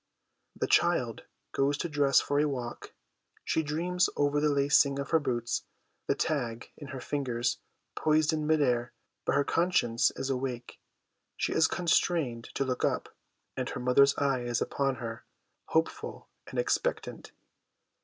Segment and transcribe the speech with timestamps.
[0.55, 2.95] The child goes to dress for a walk;
[3.43, 5.61] she dreams over the lacing of her boots
[6.07, 7.59] the tag in her fingers
[7.95, 8.93] poised in mid air
[9.25, 10.79] but her conscience is awake;
[11.37, 13.15] she is con strained to look up,
[13.55, 15.23] and her mother's eye is upon her,
[15.67, 17.31] hopeful and expectant.